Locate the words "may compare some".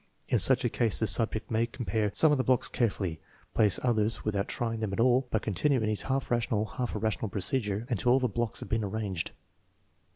1.51-2.31